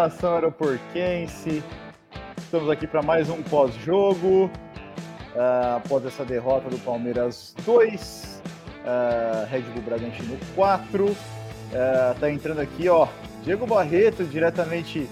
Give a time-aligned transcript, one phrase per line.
[0.00, 1.62] Salve, salve, nação aeroportense!
[2.38, 4.50] Estamos aqui para mais um pós-jogo.
[5.34, 8.42] Uh, após essa derrota do Palmeiras 2,
[8.84, 11.04] uh, Red Bull Bragantino 4.
[11.04, 11.16] Uh,
[12.18, 13.06] tá entrando aqui, ó,
[13.44, 15.08] Diego Barreto, diretamente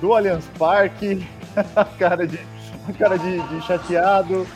[0.00, 1.26] do Allianz Parque.
[1.98, 2.38] cara de,
[2.98, 4.46] cara de, de chateado.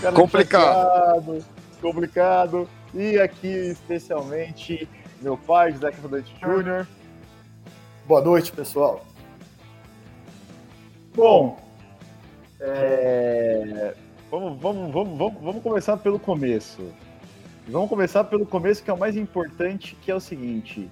[0.00, 0.64] Cara complicado.
[0.64, 1.44] De chateado,
[1.80, 2.68] complicado.
[2.94, 4.88] E aqui, especialmente,
[5.20, 6.86] meu pai, José Rodante Júnior.
[8.06, 9.04] Boa noite, pessoal.
[11.14, 11.58] Bom,
[12.60, 13.94] é...
[14.30, 16.94] vamos, vamos, vamos, vamos, vamos começar pelo começo.
[17.66, 20.88] Vamos começar pelo começo, que é o mais importante, que é o seguinte.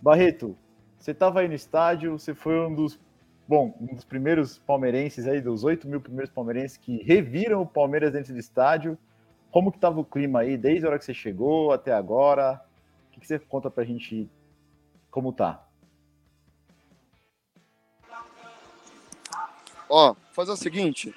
[0.00, 0.56] Barreto,
[0.96, 2.98] você estava aí no estádio, você foi um dos,
[3.46, 8.12] bom, um dos primeiros palmeirenses aí, dos 8 mil primeiros palmeirenses que reviram o Palmeiras
[8.12, 8.96] dentro do estádio.
[9.50, 12.62] Como que estava o clima aí, desde a hora que você chegou até agora?
[13.08, 14.30] O que, que você conta pra gente
[15.10, 15.65] como tá?
[19.88, 21.14] Ó, fazer o seguinte,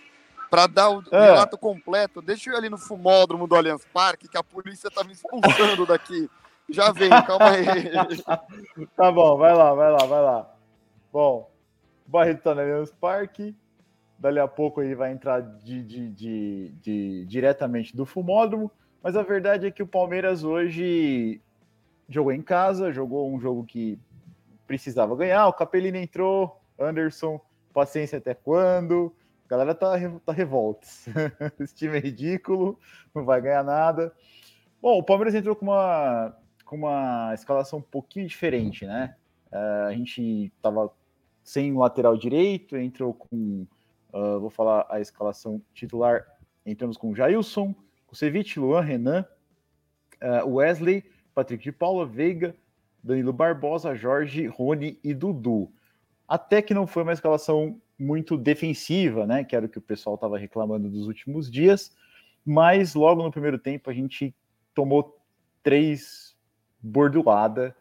[0.49, 1.25] para dar o é.
[1.25, 5.03] relato completo, deixa eu ir ali no fumódromo do Allianz Parque, que a polícia tá
[5.03, 6.29] me expulsando daqui.
[6.69, 7.65] Já vem, calma aí.
[8.95, 10.55] tá bom, vai lá, vai lá, vai lá.
[11.11, 11.49] Bom,
[12.07, 13.55] o Barreto tá no Allianz Parque,
[14.17, 19.23] dali a pouco ele vai entrar de, de, de, de, diretamente do fumódromo, mas a
[19.23, 21.41] verdade é que o Palmeiras hoje
[22.07, 23.99] jogou em casa, jogou um jogo que
[24.67, 27.39] precisava ganhar, o Capelino entrou, Anderson
[27.73, 29.13] paciência até quando?
[29.45, 30.87] A galera tá, tá revolta.
[31.59, 32.77] Esse time é ridículo,
[33.13, 34.13] não vai ganhar nada.
[34.81, 39.15] Bom, o Palmeiras entrou com uma, com uma escalação um pouquinho diferente, né?
[39.51, 40.91] Uh, a gente tava
[41.43, 43.65] sem o lateral direito, entrou com,
[44.13, 46.25] uh, vou falar a escalação titular,
[46.65, 47.73] entramos com Jailson,
[48.05, 49.25] Kusevich, Luan, Renan,
[50.21, 51.03] uh, Wesley,
[51.33, 52.55] Patrick de Paula, Veiga,
[53.03, 55.71] Danilo Barbosa, Jorge, Rony e Dudu.
[56.29, 59.43] Até que não foi uma escalação muito defensiva, né?
[59.43, 61.91] Que era o que o pessoal estava reclamando dos últimos dias.
[62.45, 64.35] Mas logo no primeiro tempo a gente
[64.75, 65.19] tomou
[65.63, 66.37] três
[66.79, 67.75] bordoada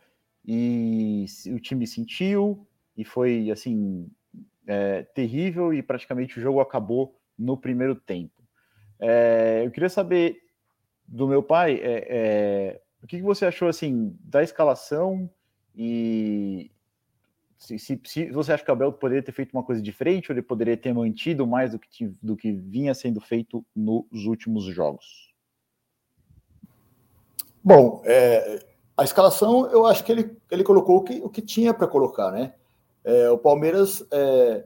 [0.44, 2.66] e o time sentiu
[2.97, 4.10] e foi assim
[4.66, 8.42] é, terrível e praticamente o jogo acabou no primeiro tempo.
[8.98, 10.41] É, eu queria saber
[11.06, 15.30] do meu pai é, é o que, que você achou assim da escalação
[15.76, 16.70] e,
[17.59, 20.35] se, se, se, você acha que o Abel poderia ter feito uma coisa diferente ou
[20.35, 25.35] ele poderia ter mantido mais do que, do que vinha sendo feito nos últimos jogos?
[27.63, 28.65] Bom, é,
[28.97, 32.31] a escalação eu acho que ele, ele colocou o que, o que tinha para colocar,
[32.31, 32.55] né?
[33.03, 34.65] É, o Palmeiras é,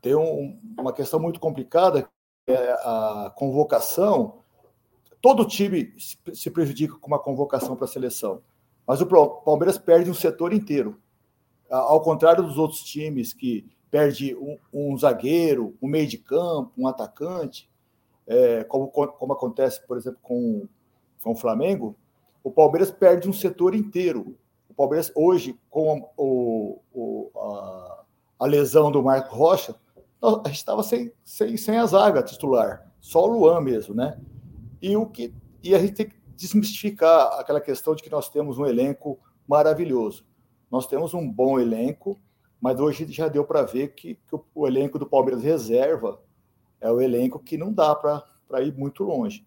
[0.00, 4.42] tem um, uma questão muito complicada, que é a convocação.
[5.20, 8.42] Todo time se, se prejudica com uma convocação para a seleção,
[8.86, 11.00] mas o Palmeiras perde um setor inteiro
[11.70, 16.86] ao contrário dos outros times que perde um, um zagueiro, um meio de campo, um
[16.86, 17.70] atacante,
[18.26, 20.66] é, como, como acontece, por exemplo, com,
[21.22, 21.96] com o Flamengo,
[22.42, 24.36] o Palmeiras perde um setor inteiro.
[24.68, 28.04] O Palmeiras, hoje, com o, o, a,
[28.40, 29.74] a, lesão do Marco Rocha,
[30.20, 34.18] a gente estava sem, sem, sem a zaga titular, só o Luan mesmo, né?
[34.82, 35.32] E, o que,
[35.62, 40.25] e a gente tem que desmistificar aquela questão de que nós temos um elenco maravilhoso.
[40.70, 42.20] Nós temos um bom elenco,
[42.60, 46.20] mas hoje já deu para ver que, que o, o, elenco do Palmeiras reserva
[46.80, 49.46] é o elenco que não dá para ir muito longe.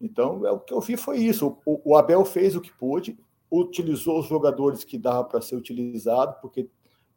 [0.00, 1.58] Então, é, o que eu vi foi isso.
[1.64, 3.18] O, o Abel fez o que pôde,
[3.50, 6.68] utilizou os jogadores que dava para ser utilizado, porque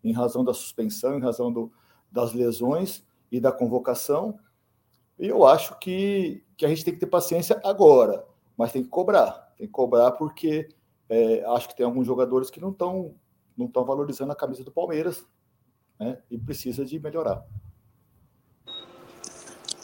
[0.04, 1.72] em razão da suspensão, em razão do,
[2.12, 4.38] das lesões e da convocação.
[5.18, 8.26] E eu acho que, que a gente tem que ter paciência agora,
[8.58, 9.54] mas tem que cobrar.
[9.58, 10.68] Tem que cobrar porque
[11.08, 13.16] é, acho que tem alguns jogadores que não estão
[13.58, 15.26] não estão valorizando a camisa do Palmeiras
[16.00, 16.18] né?
[16.30, 17.44] e precisa de melhorar.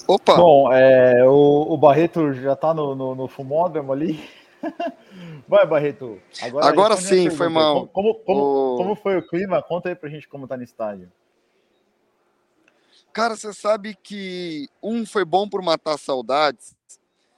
[0.07, 0.36] Opa!
[0.36, 4.19] Bom, é, o, o Barreto já está no, no, no, fumódromo ali.
[5.48, 6.19] Vai, Barreto.
[6.42, 7.88] Agora, Agora sim, foi mal.
[7.88, 8.77] Como, como, o...
[8.77, 9.62] como, foi o clima?
[9.62, 11.12] Conta aí pra gente como tá no estádio.
[13.13, 16.75] Cara, você sabe que um foi bom por matar saudades,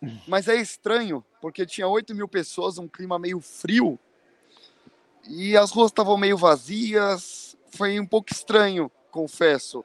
[0.26, 4.00] mas é estranho, porque tinha 8 mil pessoas, um clima meio frio,
[5.28, 9.84] e as ruas estavam meio vazias, foi um pouco estranho, confesso.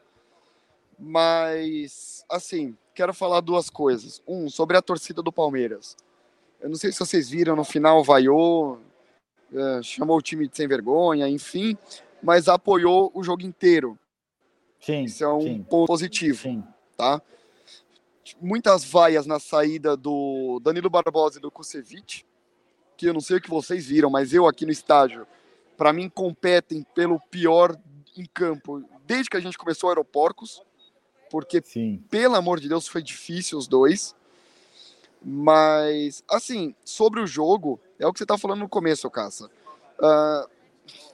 [0.99, 4.23] Mas, assim, quero falar duas coisas.
[4.27, 5.97] Um, sobre a torcida do Palmeiras.
[6.61, 8.81] Eu não sei se vocês viram, no final vaiou,
[9.53, 11.77] é, chamou o time de sem vergonha, enfim,
[12.23, 13.99] mas apoiou o jogo inteiro.
[14.81, 15.05] Sim.
[15.05, 15.63] Isso é um sim.
[15.63, 16.65] ponto positivo, sim.
[16.97, 17.21] tá?
[18.41, 22.27] Muitas vaias na saída do Danilo Barbosa e do Kusevich,
[22.97, 25.27] que eu não sei o que vocês viram, mas eu aqui no estádio
[25.77, 27.77] para mim, competem pelo pior
[28.17, 30.63] em campo desde que a gente começou Aeroporcos,
[31.31, 32.03] porque, Sim.
[32.11, 34.15] pelo amor de Deus, foi difícil os dois.
[35.23, 39.51] Mas, assim, sobre o jogo, é o que você tá falando no começo, Caça.
[39.99, 40.49] Uh,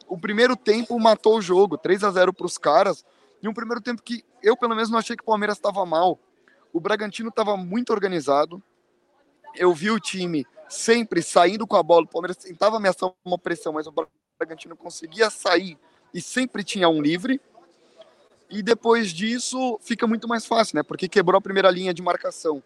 [0.07, 3.05] o primeiro tempo matou o jogo, 3 a 0 para os caras,
[3.43, 6.19] e um primeiro tempo que eu, pelo menos, não achei que o Palmeiras estava mal.
[6.73, 8.63] O Bragantino estava muito organizado.
[9.55, 12.05] Eu vi o time sempre saindo com a bola.
[12.05, 13.93] O Palmeiras tentava ameaçar uma pressão, mas o
[14.39, 15.79] Bragantino conseguia sair
[16.13, 17.41] e sempre tinha um livre.
[18.49, 20.83] E depois disso fica muito mais fácil, né?
[20.83, 22.63] Porque quebrou a primeira linha de marcação.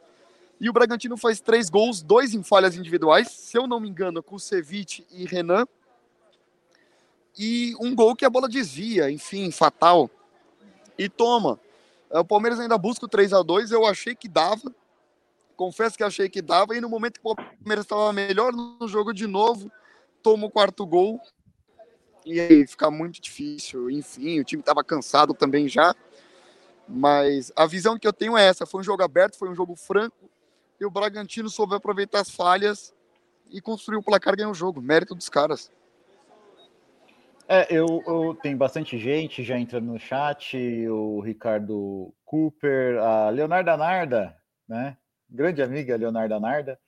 [0.61, 4.23] E o Bragantino faz três gols, dois em falhas individuais, se eu não me engano,
[4.23, 5.67] com o Ceviche e Renan.
[7.39, 10.11] E um gol que a bola desvia, enfim, fatal.
[10.97, 11.61] E toma.
[12.11, 14.75] O Palmeiras ainda busca o 3 a 2 eu achei que dava.
[15.57, 16.77] Confesso que achei que dava.
[16.77, 19.71] E no momento que o Palmeiras estava melhor no jogo de novo,
[20.23, 21.21] toma o quarto gol.
[22.25, 23.91] E aí fica muito difícil.
[23.91, 25.95] Enfim, o time estava cansado também já.
[26.89, 29.75] Mas a visão que eu tenho é essa: foi um jogo aberto, foi um jogo
[29.75, 30.31] franco
[30.81, 32.95] e o Bragantino soube aproveitar as falhas
[33.51, 34.81] e construiu o placar e ganhou o jogo.
[34.81, 35.71] Mérito dos caras.
[37.49, 40.57] É, eu, eu tenho bastante gente já entrando no chat,
[40.89, 44.37] o Ricardo Cooper, a Leonarda Narda,
[44.69, 44.97] né?
[45.29, 46.79] Grande amiga Leonarda Narda,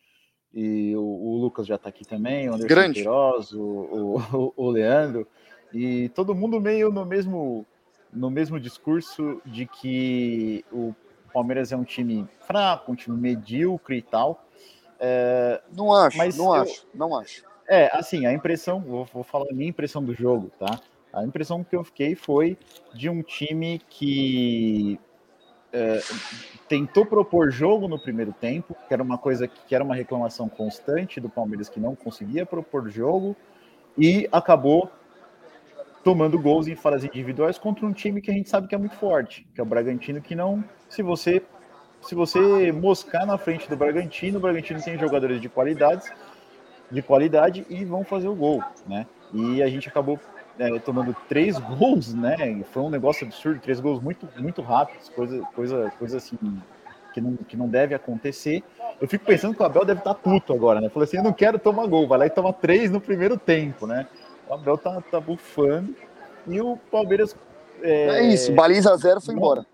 [0.52, 2.94] e o, o Lucas já está aqui também, o Anderson Grande.
[2.94, 3.62] Queiroz, o,
[4.32, 5.26] o, o Leandro,
[5.73, 7.67] e todo mundo meio no mesmo,
[8.12, 10.94] no mesmo discurso de que o
[11.32, 14.44] Palmeiras é um time fraco, um time medíocre e tal.
[14.99, 17.44] É, não acho, mas não eu- acho, não acho.
[17.69, 20.81] é, assim, a impressão, vou, vou falar a minha impressão do jogo, tá?
[21.12, 22.56] A impressão que eu fiquei foi
[22.94, 24.99] de um time que
[25.73, 26.00] é,
[26.69, 30.49] tentou propor jogo no primeiro tempo, que era uma coisa que, que era uma reclamação
[30.49, 33.37] constante do Palmeiras que não conseguia propor jogo
[33.97, 34.91] e acabou
[36.03, 38.97] tomando gols em falhas individuais contra um time que a gente sabe que é muito
[38.97, 41.43] forte, que é o Bragantino, que não, se você
[42.00, 46.11] se você moscar na frente do Bragantino, o Bragantino tem jogadores de qualidades,
[46.91, 49.05] de qualidade e vão fazer o gol, né?
[49.32, 50.19] E a gente acabou
[50.58, 52.37] é, tomando três gols, né?
[52.50, 56.38] E foi um negócio absurdo, três gols muito, muito rápidos, coisa, coisa, coisa assim
[57.14, 58.62] que não, que não deve acontecer.
[59.00, 60.88] Eu fico pensando que o Abel deve estar puto agora, né?
[60.88, 63.87] Falou assim, eu não quero tomar gol, vai lá e toma três no primeiro tempo,
[63.87, 64.06] né?
[64.49, 65.94] O Abel tá, tá bufando
[66.46, 67.34] e o Palmeiras
[67.82, 69.66] É, isso, baliza zero foi não- embora.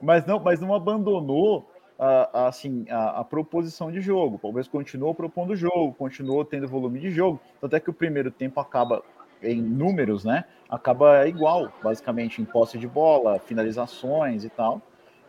[0.00, 4.36] mas não, mas não abandonou a, a, assim, a, a proposição de jogo.
[4.36, 7.40] O Palmeiras continuou propondo jogo, continuou tendo volume de jogo.
[7.60, 9.02] Tanto é que o primeiro tempo acaba
[9.42, 10.44] em números, né?
[10.68, 14.80] Acaba igual, basicamente, em posse de bola, finalizações e tal.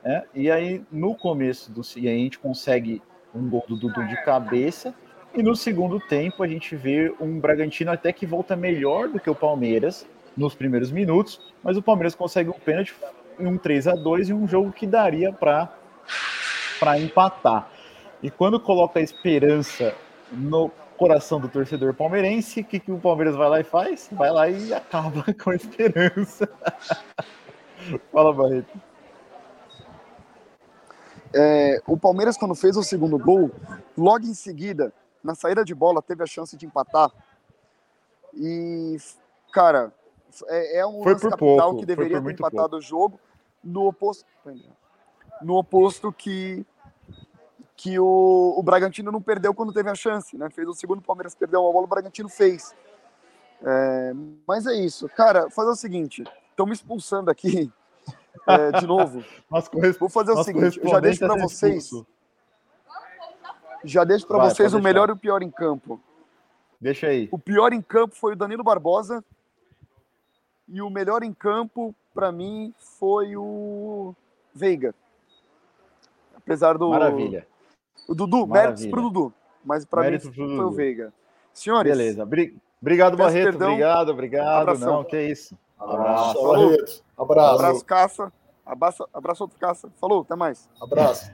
[0.03, 0.23] né?
[0.33, 3.01] E aí, no começo do e aí a gente consegue
[3.33, 4.93] um gol do Dudu de cabeça.
[5.33, 9.29] E no segundo tempo a gente vê um Bragantino até que volta melhor do que
[9.29, 10.05] o Palmeiras
[10.35, 12.93] nos primeiros minutos, mas o Palmeiras consegue um pênalti
[13.39, 17.69] um 3 a 2 e um jogo que daria para empatar.
[18.21, 19.95] E quando coloca a esperança
[20.31, 20.69] no
[21.01, 24.07] coração do torcedor palmeirense, o que, que o Palmeiras vai lá e faz?
[24.11, 26.47] Vai lá e acaba com a esperança.
[28.13, 28.79] Fala, Barreto.
[31.33, 33.49] É, o Palmeiras, quando fez o segundo gol,
[33.97, 34.93] logo em seguida,
[35.23, 37.11] na saída de bola, teve a chance de empatar.
[38.35, 38.95] E,
[39.51, 39.91] cara,
[40.49, 43.19] é, é um Foi lance capital pouco, que deveria ter empatado o jogo.
[43.63, 44.23] No oposto,
[45.41, 46.63] no oposto que
[47.81, 50.47] que o, o Bragantino não perdeu quando teve a chance, né?
[50.51, 52.75] Fez o segundo, o Palmeiras perdeu a bola, o Bragantino fez.
[53.63, 54.13] É,
[54.47, 55.09] mas é isso.
[55.09, 57.71] Cara, fazer o seguinte, estão me expulsando aqui
[58.47, 59.25] é, de novo.
[59.99, 62.07] Vou fazer o seguinte, eu já deixo para tá vocês, expulso.
[63.83, 65.99] já deixo para vocês o melhor e o pior em campo.
[66.79, 67.29] Deixa aí.
[67.31, 69.25] O pior em campo foi o Danilo Barbosa
[70.67, 74.13] e o melhor em campo para mim foi o
[74.53, 74.93] Veiga.
[76.35, 77.47] Apesar do Maravilha.
[78.07, 78.63] O Dudu, Maravilha.
[78.75, 80.71] méritos pro Dudu, mas para mim foi o Dudu.
[80.71, 81.13] Veiga.
[81.53, 82.25] Senhores, Beleza.
[82.25, 83.43] Bri- Obrigado, Barreto.
[83.51, 83.67] perdão.
[83.69, 84.61] Obrigado, obrigado.
[84.61, 84.93] Abração.
[84.97, 85.57] Não, que isso.
[85.79, 86.33] Abraço.
[86.33, 87.03] Tchau, Barreto.
[87.17, 87.55] Abraço.
[87.55, 88.33] abraço Caça,
[88.65, 89.91] abraço, abraço outro Caça.
[89.99, 90.69] Falou, até mais.
[90.81, 91.31] Abraço.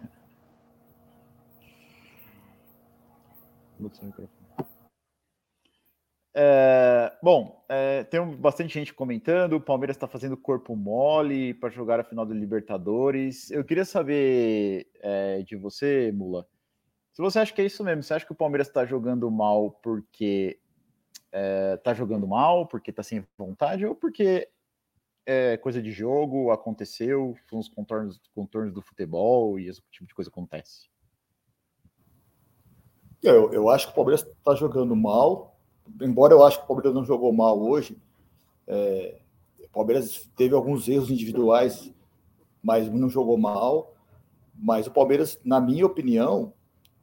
[6.39, 9.53] É, bom, é, tem bastante gente comentando.
[9.53, 13.49] O Palmeiras está fazendo corpo mole para jogar a final do Libertadores.
[13.49, 16.45] Eu queria saber é, de você, Mula,
[17.17, 18.03] se você acha que é isso mesmo.
[18.03, 20.59] Você acha que o Palmeiras está jogando mal porque
[21.75, 24.47] está jogando mal, porque está sem vontade, ou porque
[25.25, 30.13] é coisa de jogo, aconteceu, são os contornos, contornos do futebol e esse tipo de
[30.13, 30.89] coisa acontece?
[33.21, 35.57] Eu, eu acho que o Palmeiras está jogando mal
[36.01, 37.97] embora eu acho que o Palmeiras não jogou mal hoje,
[38.67, 39.19] é,
[39.63, 41.93] o Palmeiras teve alguns erros individuais,
[42.61, 43.93] mas não jogou mal.
[44.59, 46.51] Mas o Palmeiras, na minha opinião,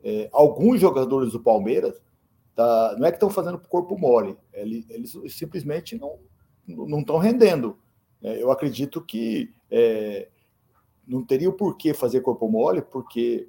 [0.04, 2.00] é, alguns jogadores do Palmeiras
[2.54, 7.78] tá, não é que estão fazendo corpo mole, eles, eles simplesmente não estão rendendo.
[8.22, 10.28] É, eu acredito que é,
[11.06, 13.48] não teria o porquê fazer corpo mole, porque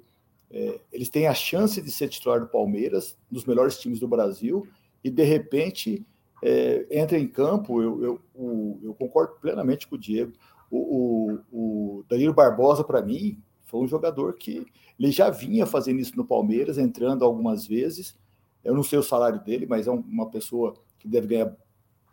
[0.50, 4.66] é, eles têm a chance de ser titular do Palmeiras, dos melhores times do Brasil,
[5.04, 6.06] e de repente
[6.42, 7.82] é, entra em campo.
[7.82, 10.32] Eu, eu, eu, eu, concordo plenamente com o Diego.
[10.70, 14.64] O, o, o Danilo Barbosa, para mim, foi um jogador que
[14.98, 18.16] ele já vinha fazendo isso no Palmeiras, entrando algumas vezes.
[18.64, 21.54] Eu não sei o salário dele, mas é uma pessoa que deve ganhar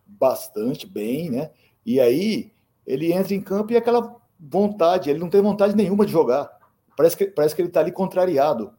[0.05, 1.51] bastante bem, né?
[1.86, 2.51] E aí
[2.86, 6.50] ele entra em campo e aquela vontade, ele não tem vontade nenhuma de jogar.
[6.98, 8.74] Parece que, parece que ele está ali contrariado.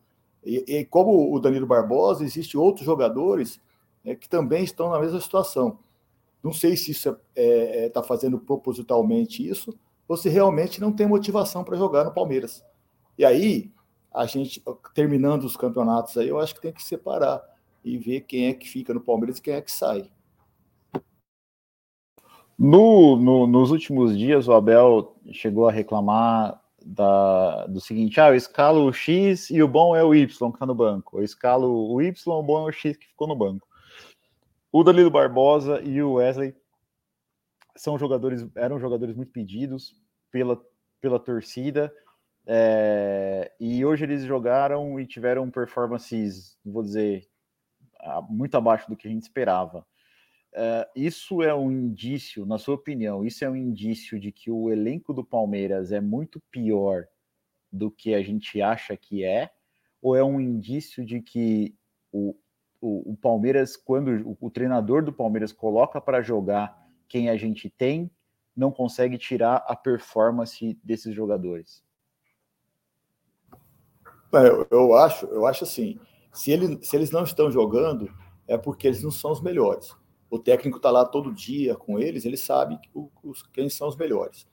[0.44, 3.58] E, e, como o Danilo Barbosa, existem outros jogadores
[4.04, 5.78] né, que também estão na mesma situação.
[6.42, 9.74] Não sei se isso está é, é, tá fazendo propositalmente isso
[10.08, 12.64] ou se realmente não tem motivação para jogar no Palmeiras.
[13.18, 13.72] E aí,
[14.12, 14.62] a gente,
[14.94, 17.42] terminando os campeonatos aí, eu acho que tem que separar
[17.84, 20.10] e ver quem é que fica no Palmeiras e quem é que sai.
[22.56, 28.36] No, no, nos últimos dias, o Abel chegou a reclamar da, do seguinte: ah, eu
[28.36, 31.18] escalo o X e o bom é o Y que está no banco.
[31.18, 33.66] Eu escalo o Y, o bom é o X que ficou no banco.
[34.70, 36.54] O Danilo Barbosa e o Wesley
[37.76, 39.94] são jogadores, eram jogadores muito pedidos
[40.30, 40.60] pela,
[41.00, 41.92] pela torcida.
[42.46, 47.28] É, e hoje eles jogaram e tiveram performances, vou dizer,
[48.28, 49.86] muito abaixo do que a gente esperava.
[50.52, 54.70] Uh, isso é um indício, na sua opinião, isso é um indício de que o
[54.70, 57.08] elenco do Palmeiras é muito pior
[57.72, 59.50] do que a gente acha que é?
[60.00, 61.74] Ou é um indício de que
[62.12, 62.36] o,
[62.80, 66.83] o, o Palmeiras, quando o, o treinador do Palmeiras coloca para jogar
[67.14, 68.10] quem a gente tem,
[68.56, 71.82] não consegue tirar a performance desses jogadores?
[74.32, 75.98] É, eu, eu acho, eu acho assim,
[76.32, 78.12] se, ele, se eles não estão jogando,
[78.48, 79.94] é porque eles não são os melhores
[80.34, 82.76] o técnico está lá todo dia com eles, ele sabe
[83.22, 84.48] os, quem são os melhores.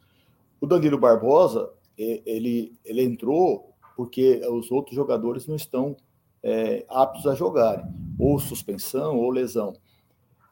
[0.60, 5.98] O Danilo Barbosa, ele, ele entrou porque os outros jogadores não estão
[6.44, 7.84] é, aptos a jogarem,
[8.20, 9.74] ou suspensão ou lesão.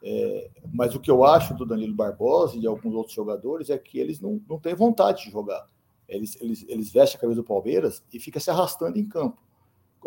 [0.01, 3.77] É, mas o que eu acho do Danilo Barbosa e de alguns outros jogadores é
[3.77, 5.67] que eles não, não têm vontade de jogar.
[6.07, 9.41] Eles, eles, eles vestem a camisa do Palmeiras e fica se arrastando em campo.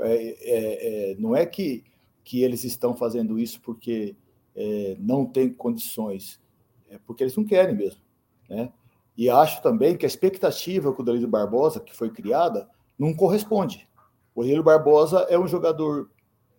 [0.01, 1.85] É, é, é não é que,
[2.25, 4.17] que eles estão fazendo isso porque
[4.57, 6.41] é, não tem condições,
[6.89, 8.01] é porque eles não querem mesmo.
[8.49, 8.73] Né?
[9.17, 12.69] E acho também que a expectativa com o Danilo Barbosa, que foi criada,
[12.99, 13.89] não corresponde.
[14.35, 16.11] O Danilo Barbosa é um jogador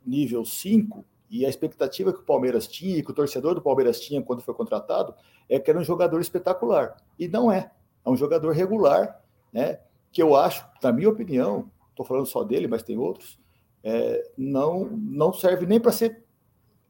[0.05, 3.99] nível 5, e a expectativa que o Palmeiras tinha, e que o torcedor do Palmeiras
[3.99, 5.15] tinha quando foi contratado,
[5.49, 6.95] é que era um jogador espetacular.
[7.17, 7.71] E não é.
[8.05, 9.19] É um jogador regular,
[9.51, 9.79] né?
[10.11, 13.39] que eu acho, na minha opinião, estou falando só dele, mas tem outros,
[13.83, 16.23] é, não, não serve nem para ser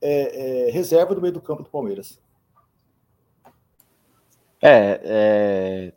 [0.02, 2.20] é, é, reserva do meio do campo do Palmeiras.
[4.62, 5.94] É, é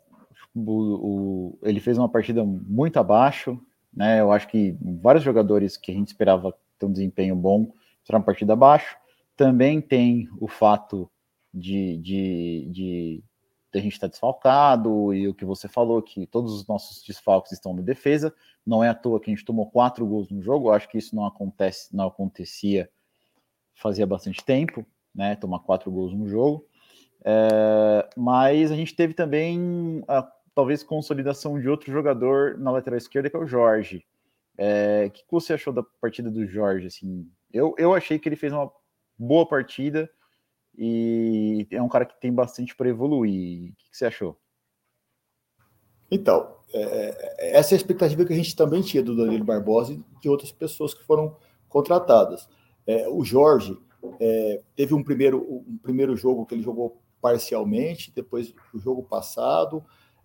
[0.55, 3.59] o, o, ele fez uma partida muito abaixo,
[3.93, 4.21] né?
[4.21, 7.73] Eu acho que vários jogadores que a gente esperava ter um desempenho bom
[8.07, 8.97] será uma partida abaixo.
[9.35, 11.11] Também tem o fato
[11.53, 13.23] de, de, de,
[13.71, 17.51] de a gente estar desfalcado e o que você falou, que todos os nossos desfalques
[17.51, 18.33] estão na defesa.
[18.65, 20.69] Não é à toa que a gente tomou quatro gols no jogo.
[20.69, 22.89] Eu acho que isso não acontece, não acontecia
[23.75, 24.83] fazia bastante tempo,
[25.13, 25.35] né?
[25.35, 26.65] Tomar quatro gols no jogo.
[27.23, 30.23] É, mas a gente teve também a
[30.55, 34.03] talvez consolidação de outro jogador na lateral esquerda, que é o Jorge.
[34.57, 36.87] É, o que você achou da partida do Jorge?
[36.87, 38.71] Assim, eu, eu achei que ele fez uma
[39.17, 40.09] boa partida
[40.77, 43.71] e é um cara que tem bastante para evoluir.
[43.71, 44.37] O que, que, você achou?
[46.09, 49.93] Então, é, é essa é a expectativa que a gente também tinha do Danilo Barbosa
[49.93, 51.35] e de outras pessoas que foram
[51.67, 52.47] contratadas.
[52.85, 53.77] É, o Jorge
[54.19, 59.83] é, teve um primeiro, um primeiro jogo que ele jogou parcialmente, depois o jogo passado,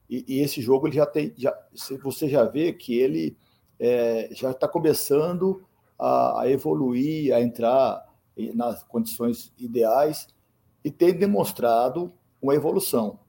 [0.09, 1.57] e, e esse jogo ele já tem, já,
[2.03, 3.37] você já vê que ele
[3.81, 5.65] é, já está começando
[6.03, 8.05] a, a, evoluir, a entrar
[8.55, 10.27] nas condições ideais
[10.85, 13.21] e tem demonstrado uma evolução.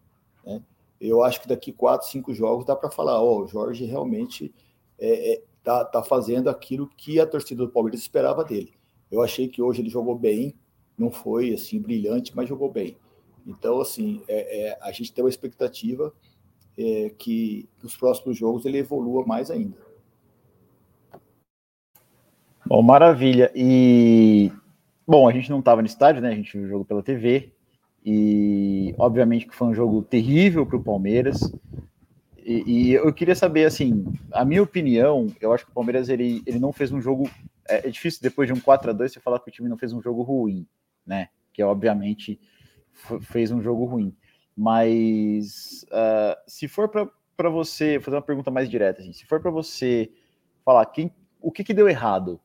[0.43, 0.61] Né?
[0.99, 4.51] Eu acho que daqui quatro, cinco jogos dá para falar, ó, oh, o Jorge realmente
[4.97, 8.73] é, é, tá, tá fazendo aquilo que a torcida do Palmeiras esperava dele.
[9.11, 10.55] Eu achei que hoje ele jogou bem,
[10.97, 12.97] não foi assim brilhante, mas jogou bem.
[13.45, 16.11] Então, assim, é, é, a gente tem uma expectativa
[16.75, 19.77] é, que nos próximos jogos ele evolua mais ainda.
[22.65, 23.51] Bom, maravilha.
[23.53, 24.51] E
[25.05, 26.29] bom, a gente não estava no estádio, né?
[26.29, 27.51] A gente viu o jogo pela TV.
[28.05, 31.39] E obviamente que foi um jogo terrível para o Palmeiras.
[32.37, 36.43] E, e, eu queria saber, assim, a minha opinião, eu acho que o Palmeiras ele,
[36.45, 37.29] ele não fez um jogo.
[37.67, 39.77] É, é difícil depois de um 4 a 2 você falar que o time não
[39.77, 40.67] fez um jogo ruim,
[41.05, 41.29] né?
[41.53, 42.39] Que obviamente
[43.21, 44.13] fez um jogo ruim.
[44.55, 49.49] Mas uh, se for para você fazer uma pergunta mais direta, assim, se for para
[49.49, 50.11] você
[50.63, 52.39] falar quem, o que, que deu errado,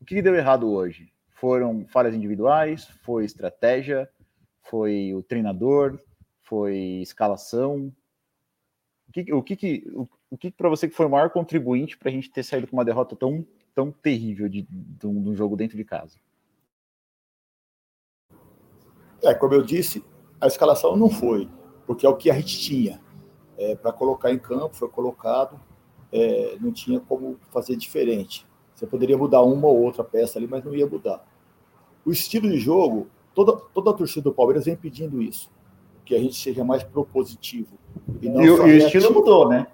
[0.00, 1.12] o que, deu errado hoje?
[1.30, 2.86] Foram falhas individuais?
[3.02, 4.08] Foi estratégia?
[4.62, 5.98] Foi o treinador?
[6.42, 7.92] Foi escalação?
[9.08, 11.96] O que, o que, que, o, o que para você que foi o maior contribuinte
[11.96, 15.28] para a gente ter saído com uma derrota tão, tão terrível de, de, um, de
[15.30, 16.18] um jogo dentro de casa?
[19.22, 20.04] É, como eu disse,
[20.40, 21.48] a escalação não foi,
[21.86, 23.00] porque é o que a gente tinha
[23.58, 25.60] é, para colocar em campo, foi colocado,
[26.12, 28.45] é, não tinha como fazer diferente.
[28.76, 31.26] Você poderia mudar uma ou outra peça ali, mas não ia mudar.
[32.04, 35.50] O estilo de jogo, toda, toda a torcida do Palmeiras vem pedindo isso,
[36.04, 37.78] que a gente seja mais propositivo.
[38.20, 39.66] E, e, o, e o estilo mudou, né?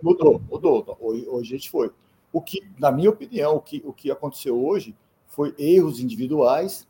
[0.00, 0.96] Mudou, mudou.
[1.00, 1.90] Hoje, hoje a gente foi.
[2.32, 4.94] O que, na minha opinião, o que, o que aconteceu hoje
[5.26, 6.86] foi erros individuais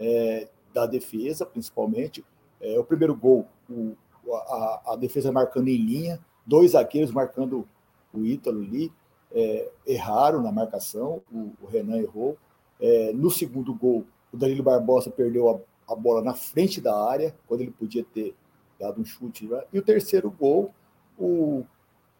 [0.00, 2.24] é, da defesa, principalmente.
[2.60, 3.94] É, o primeiro gol, o,
[4.32, 7.68] a, a, defesa marcando em linha, dois zagueiros marcando
[8.12, 8.92] o Ítalo ali,
[9.32, 12.36] é, erraram na marcação, o, o Renan errou.
[12.80, 17.34] É, no segundo gol, o Danilo Barbosa perdeu a, a, bola na frente da área,
[17.46, 18.34] quando ele podia ter
[18.78, 19.46] dado um chute.
[19.46, 19.62] Né?
[19.72, 20.72] E o terceiro gol,
[21.18, 21.64] o,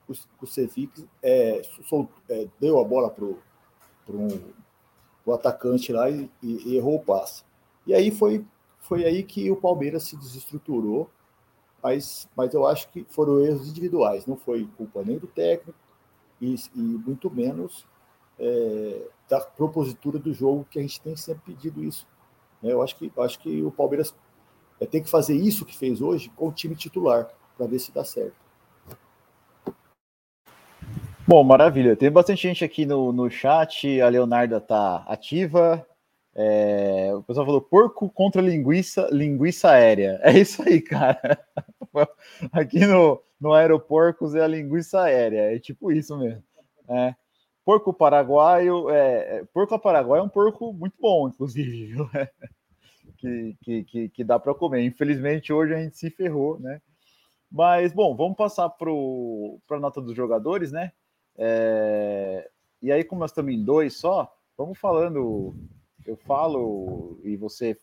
[0.08, 0.12] o,
[0.42, 1.62] o Cevic é,
[2.28, 3.24] é, deu a bola para
[4.14, 7.44] o atacante lá e, e, e errou o passe.
[7.86, 8.44] E aí foi,
[8.80, 11.08] foi aí que o Palmeiras se desestruturou,
[11.82, 15.78] mas, mas eu acho que foram erros individuais, não foi culpa nem do técnico
[16.40, 17.86] e, e muito menos
[18.38, 22.06] é, da propositura do jogo, que a gente tem sempre pedido isso.
[22.62, 22.72] Né?
[22.72, 24.14] Eu acho que, acho que o Palmeiras
[24.80, 27.92] é, tem que fazer isso que fez hoje com o time titular, para ver se
[27.92, 28.36] dá certo.
[31.26, 31.94] Bom, maravilha.
[31.94, 34.00] Tem bastante gente aqui no, no chat.
[34.00, 35.86] A Leonarda está ativa.
[36.34, 40.18] É, o pessoal falou porco contra linguiça, linguiça aérea.
[40.22, 41.38] É isso aí, cara.
[42.52, 45.54] Aqui no, no Aeroporcos é a linguiça aérea.
[45.54, 46.42] É tipo isso mesmo.
[46.88, 47.14] É.
[47.64, 52.08] Porco paraguaio, é, é porco paraguaio é um porco muito bom, inclusive, viu?
[53.18, 54.84] que, que, que, que dá para comer.
[54.84, 56.80] Infelizmente, hoje a gente se ferrou, né?
[57.50, 60.92] Mas, bom, vamos passar para a nota dos jogadores, né?
[61.36, 62.48] É,
[62.80, 65.54] e aí, como nós estamos em dois só, vamos falando
[66.08, 67.76] eu falo e você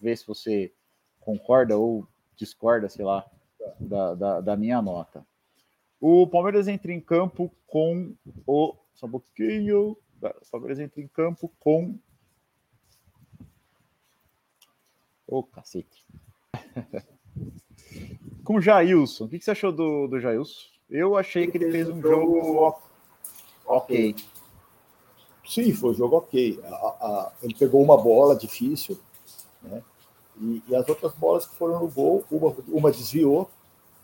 [0.00, 0.72] vê se você
[1.18, 3.28] concorda ou discorda, sei lá,
[3.78, 5.24] da, da, da minha nota.
[6.00, 8.14] O Palmeiras entra em campo com
[8.46, 8.74] o.
[8.94, 9.96] Só um pouquinho.
[10.22, 11.98] O Palmeiras entra em campo com.
[15.26, 16.04] Ô, oh, cacete.
[18.44, 19.24] com o Jailson.
[19.24, 20.58] O que você achou do, do Jailson?
[20.88, 22.74] Eu achei que ele fez um jogo
[23.64, 24.16] ok.
[25.46, 26.58] Sim, foi um jogo ok.
[26.64, 28.98] A, a, ele pegou uma bola difícil,
[29.62, 29.82] né?
[30.40, 33.50] E, e, as outras bolas que foram no gol, uma, uma desviou,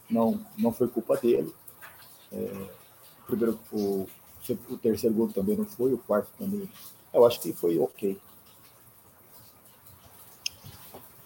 [0.08, 1.52] não, não foi culpa dele.
[2.32, 4.06] É, o, primeiro, o,
[4.70, 6.68] o terceiro gol também não foi, o quarto também.
[7.12, 8.18] Eu acho que foi ok.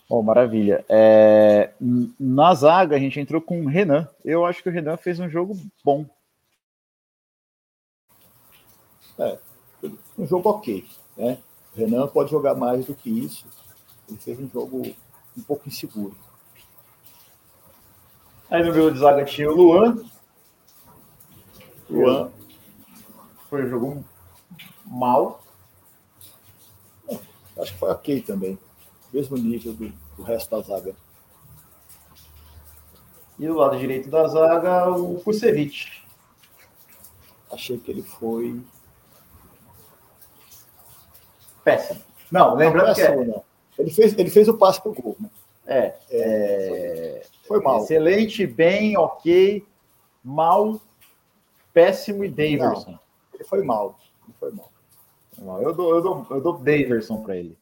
[0.08, 0.84] Bom, maravilha.
[0.88, 1.72] É,
[2.18, 4.08] na zaga, a gente entrou com o Renan.
[4.24, 6.04] Eu acho que o Renan fez um jogo bom.
[9.16, 9.38] É,
[10.18, 10.84] um jogo ok.
[11.16, 11.38] Né?
[11.72, 13.46] O Renan pode jogar mais do que isso.
[14.08, 14.82] Ele fez um jogo
[15.36, 16.16] um pouco inseguro.
[18.50, 20.04] Aí no jogo de zaga tinha o Luan.
[21.88, 22.30] Luan
[23.48, 24.04] foi um jogo
[24.84, 25.40] mal.
[27.08, 27.18] É,
[27.58, 28.58] acho que foi ok também.
[29.12, 30.96] Mesmo nível do, do resto da zaga.
[33.38, 36.04] E do lado direito da zaga, o Kusevich.
[37.52, 38.60] Achei que ele foi
[41.62, 42.00] péssimo.
[42.30, 43.24] Não, lembrando não, que é...
[43.24, 43.44] não.
[43.78, 45.16] Ele fez, ele fez o passe pro gol.
[45.18, 45.30] Né?
[45.66, 47.82] É, é, foi mal.
[47.82, 49.66] Excelente, bem, ok,
[50.22, 50.80] mal,
[51.72, 52.92] péssimo e Daverson.
[52.92, 53.00] Não,
[53.34, 53.98] ele foi mal.
[54.24, 54.70] Ele foi mal.
[55.62, 57.58] Eu dou, eu dou, eu dou Daverson para ele.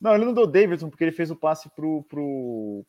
[0.00, 2.84] Não, ele não deu Davidson porque ele fez o passe pro, pro,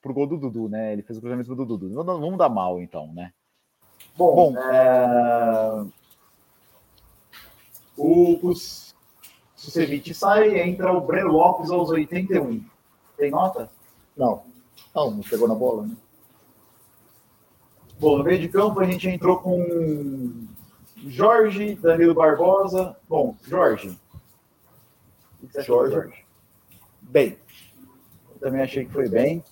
[0.00, 0.92] pro gol do Dudu, né?
[0.92, 1.92] Ele fez o cruzamento do Dudu.
[1.92, 3.32] Vamos dar mal, então, né?
[4.16, 5.86] Bom, Bom é...
[7.98, 8.94] os,
[9.56, 12.64] o Ceviche sai, entra o Breno Lopes aos 81.
[13.16, 13.70] Tem nota?
[14.16, 14.42] Não.
[14.96, 15.94] Não, não pegou na bola, né?
[18.00, 20.46] Bom, no meio de campo a gente entrou com
[21.06, 22.96] Jorge, Danilo Barbosa.
[23.06, 23.98] Bom, Jorge.
[25.58, 26.26] Jorge, Jorge,
[27.02, 27.38] bem.
[28.32, 29.44] Eu também achei que foi bem.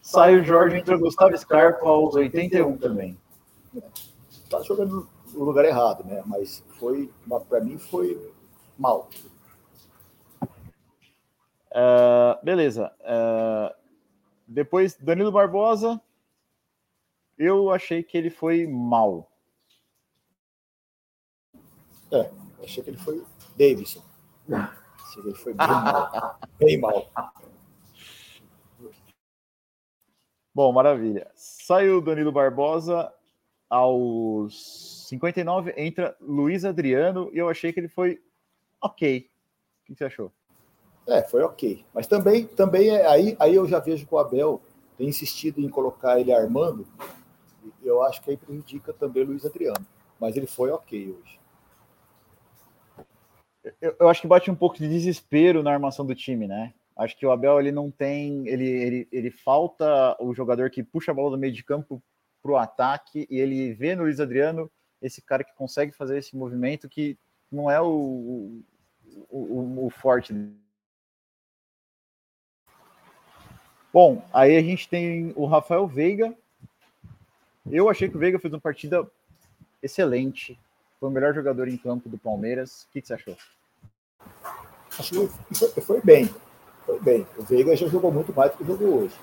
[0.00, 3.18] Sai o Jorge, entrou Gustavo Scarpa aos 81 também.
[4.48, 6.22] Tá jogando no lugar errado, né?
[6.24, 7.10] Mas foi,
[7.50, 8.18] para mim, foi
[8.78, 9.10] mal.
[11.72, 12.90] Uh, beleza.
[13.00, 13.39] Uh,
[14.50, 16.00] depois, Danilo Barbosa.
[17.38, 19.30] Eu achei que ele foi mal.
[22.10, 22.28] É,
[22.60, 23.24] achei que ele foi
[23.56, 24.02] Davidson.
[24.52, 26.40] Achei que ele foi bem mal.
[26.58, 27.10] Bem mal.
[30.52, 31.30] Bom, maravilha.
[31.36, 33.14] Saiu Danilo Barbosa
[33.68, 38.20] aos 59, entra Luiz Adriano e eu achei que ele foi
[38.80, 39.30] ok.
[39.82, 40.32] O que você achou?
[41.06, 41.84] É, foi ok.
[41.94, 44.60] Mas também, também é, aí, aí eu já vejo que o Abel
[44.96, 46.86] tem insistido em colocar ele armando.
[47.82, 49.84] Eu acho que aí prejudica também o Luiz Adriano.
[50.20, 51.40] Mas ele foi ok hoje.
[53.80, 56.72] Eu, eu acho que bate um pouco de desespero na armação do time, né?
[56.96, 61.12] Acho que o Abel ele não tem, ele, ele, ele falta o jogador que puxa
[61.12, 62.02] a bola do meio de campo
[62.42, 66.36] para o ataque e ele vê no Luiz Adriano esse cara que consegue fazer esse
[66.36, 67.18] movimento que
[67.50, 68.62] não é o, o,
[69.30, 70.34] o, o forte.
[73.92, 76.34] Bom, aí a gente tem o Rafael Veiga.
[77.70, 79.06] Eu achei que o Veiga fez uma partida
[79.82, 80.58] excelente.
[80.98, 82.82] Foi o melhor jogador em campo do Palmeiras.
[82.82, 83.36] O que, que você achou?
[84.98, 86.30] Acho que foi, foi bem
[86.90, 87.26] foi bem.
[87.36, 89.14] O Veiga já jogou muito mais do que jogou hoje.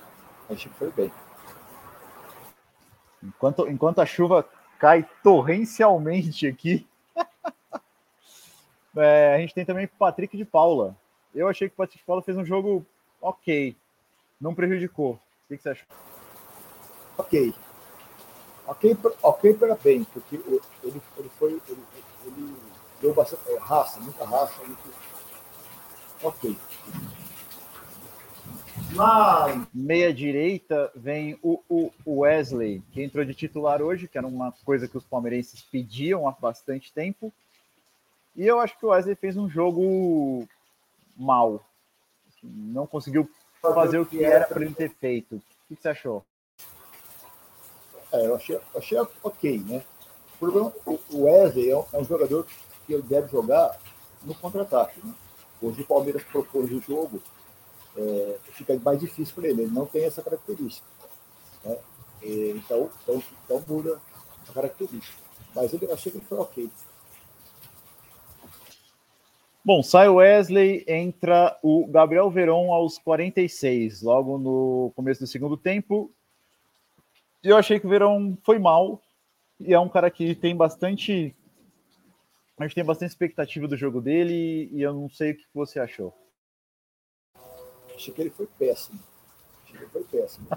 [0.50, 1.12] Acho que foi bem.
[3.22, 4.48] Enquanto, enquanto a chuva
[4.80, 6.88] cai torrencialmente aqui,
[8.96, 10.96] é, a gente tem também o Patrick de Paula.
[11.36, 12.86] Eu achei que o Patrick de Paula fez um jogo
[13.22, 13.76] ok.
[14.40, 15.14] Não prejudicou.
[15.14, 15.88] O que, você achou?
[17.18, 17.54] Ok.
[18.68, 21.62] Ok, ok para bem, porque ele, ele foi.
[21.68, 21.84] Ele,
[22.26, 22.56] ele
[23.02, 24.62] deu bastante raça, muita raça.
[24.64, 24.94] Muito...
[26.22, 26.58] Ok.
[28.94, 34.52] Na meia direita vem o, o, Wesley, que entrou de titular hoje, que era uma
[34.64, 37.34] coisa que os palmeirenses pediam há bastante tempo.
[38.36, 40.48] E eu acho que o Wesley fez um jogo
[41.16, 41.66] mal.
[42.44, 43.30] Não conseguiu
[43.62, 45.36] fazer o que era para ele ter feito.
[45.36, 46.26] O que você achou?
[48.12, 49.84] É, eu achei, achei ok, né?
[50.36, 52.46] O, problema, o Wesley é um, é um jogador
[52.86, 53.78] que ele deve jogar
[54.24, 55.00] no contra-ataque.
[55.04, 55.14] Né?
[55.62, 57.22] Hoje o Palmeiras propôs o jogo
[57.98, 59.64] é, fica mais difícil para ele.
[59.64, 60.88] Ele não tem essa característica.
[61.64, 61.78] Né?
[62.22, 64.00] E, então, então, então muda
[64.48, 65.18] a característica.
[65.56, 66.70] Mas ele, eu achei que ele foi ok.
[69.68, 75.58] Bom, sai o Wesley, entra o Gabriel Veron aos 46, logo no começo do segundo
[75.58, 76.10] tempo.
[77.44, 79.02] Eu achei que o Verão foi mal,
[79.60, 81.36] e é um cara que tem bastante.
[82.58, 85.82] A gente tem bastante expectativa do jogo dele, e eu não sei o que você
[85.82, 86.14] achou.
[87.94, 88.98] Achei que ele foi péssimo.
[89.66, 90.48] Achei que ele foi péssimo.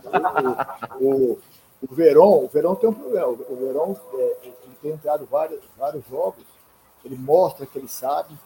[1.01, 1.41] O, o,
[1.83, 3.27] o, Verón, o Verón tem um problema.
[3.27, 6.45] O Verón é, ele tem entrado vários, vários jogos,
[7.05, 8.39] ele mostra que ele sabe,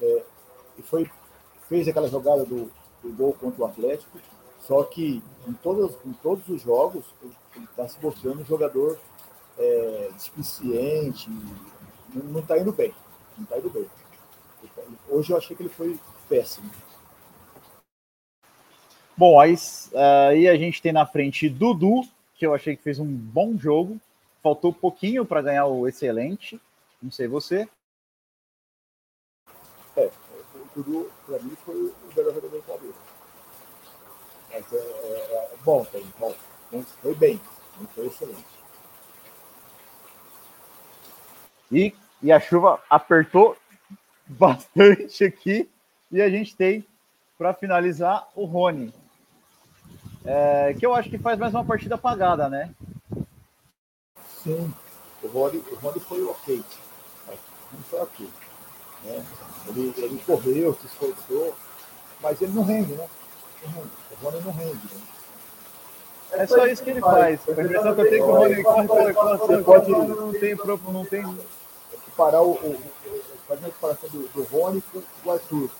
[0.00, 0.22] é,
[0.78, 1.10] e foi,
[1.68, 2.70] fez aquela jogada do,
[3.02, 4.18] do gol contra o Atlético,
[4.60, 7.04] só que em todos, em todos os jogos
[7.54, 8.98] ele está se mostrando um jogador
[9.58, 10.10] é,
[12.14, 12.92] não está indo bem.
[13.36, 13.86] Não está indo bem.
[15.08, 16.70] Hoje eu achei que ele foi péssimo.
[19.16, 19.54] Bom, aí,
[19.94, 22.02] aí a gente tem na frente Dudu,
[22.34, 24.00] que eu achei que fez um bom jogo.
[24.42, 26.60] Faltou pouquinho para ganhar o excelente.
[27.02, 27.68] Não sei você.
[30.76, 32.96] É, para mim, foi o melhor jogador do Palmeiras.
[34.52, 36.34] Mas é, é, é bom, tem, bom.
[37.00, 37.40] Foi bem,
[37.94, 38.44] foi excelente.
[41.70, 43.56] E, e a chuva apertou
[44.26, 45.70] bastante aqui.
[46.10, 46.86] E a gente tem,
[47.38, 48.92] para finalizar, o Rony.
[50.24, 52.74] É, que eu acho que faz mais uma partida apagada, né?
[54.42, 54.72] Sim,
[55.22, 56.64] o Rony, o Rony foi ok.
[57.72, 58.28] Não foi ok.
[59.04, 59.24] Né?
[59.68, 61.54] Ele, ele correu, se esforçou,
[62.20, 63.08] mas ele não rende, né?
[64.10, 64.72] O Rony não rende.
[64.72, 65.00] Né?
[66.32, 67.40] É só isso que ele faz.
[67.48, 70.92] A impressão que eu tenho que o Rony corre, corre, corre, pode, não tem próprio,
[70.92, 71.38] não tem.
[72.16, 72.80] Parar o, o,
[73.48, 75.70] fazer a comparação do, do Rony com o Arthur.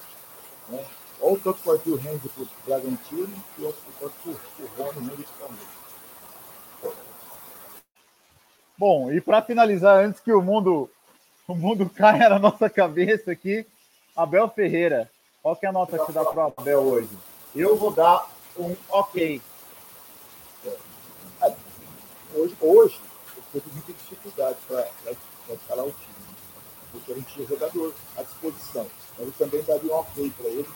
[0.69, 0.85] Né?
[1.25, 6.91] ou tanto o Arthur rende para o Bragantino, e outro tanto o Rony rende para
[6.91, 6.95] o
[8.77, 10.91] Bom, e para finalizar, antes que o mundo,
[11.47, 13.67] o mundo caia na nossa cabeça aqui,
[14.17, 15.11] Abel Ferreira,
[15.43, 17.11] qual que é a nota que você dá para o Abel hoje?
[17.55, 19.41] Eu vou dar um ok.
[22.35, 23.01] Hoje, hoje
[23.55, 24.89] eu tive muita dificuldade para
[25.55, 26.15] escalar o time,
[26.91, 28.87] porque a gente tinha jogador à disposição
[29.19, 30.69] mas eu também daria um ok para ele,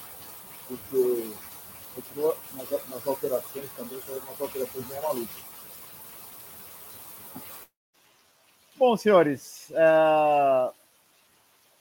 [0.69, 1.31] porque
[1.95, 5.48] continua nas, nas alterações também, são umas alterações bem malucas.
[8.79, 10.71] Bom, senhores, é...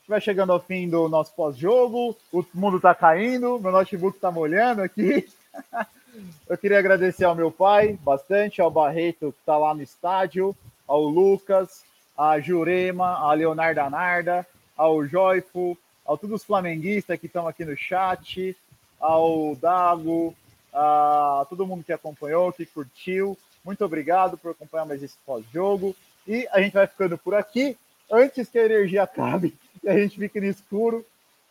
[0.07, 4.81] vai chegando ao fim do nosso pós-jogo, o mundo está caindo, meu notebook está molhando
[4.81, 5.29] aqui.
[6.49, 10.55] Eu queria agradecer ao meu pai bastante, ao Barreto que está lá no estádio,
[10.87, 11.83] ao Lucas,
[12.17, 14.43] a Jurema, a Leonardo Narda,
[14.75, 18.57] ao Joyful, a todos os flamenguistas que estão aqui no chat,
[18.99, 20.33] ao Dago,
[20.73, 23.37] a todo mundo que acompanhou, que curtiu.
[23.63, 25.95] Muito obrigado por acompanhar mais esse pós-jogo.
[26.27, 27.77] E a gente vai ficando por aqui
[28.11, 31.05] antes que a energia acabe e a gente fique no escuro.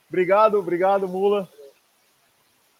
[0.08, 1.48] Obrigado, obrigado, Mula.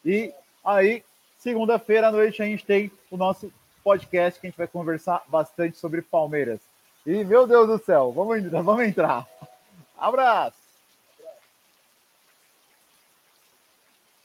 [0.05, 0.33] E
[0.65, 1.03] aí,
[1.39, 5.77] segunda-feira à noite, a gente tem o nosso podcast que a gente vai conversar bastante
[5.77, 6.61] sobre Palmeiras.
[7.05, 9.27] E, meu Deus do céu, vamos, vamos entrar.
[9.97, 10.66] Abraço!